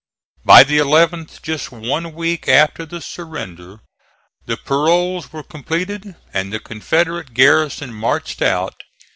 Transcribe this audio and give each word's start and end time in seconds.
By 0.45 0.63
the 0.63 0.79
eleventh, 0.79 1.43
just 1.43 1.71
one 1.71 2.15
week 2.15 2.47
after 2.47 2.87
the 2.87 3.01
surrender, 3.01 3.81
the 4.47 4.57
paroles 4.57 5.31
were 5.31 5.43
completed 5.43 6.15
and 6.33 6.51
the 6.51 6.59
Confederate 6.59 7.35
garrison 7.35 7.93
marched 7.93 8.41
out. 8.41 8.73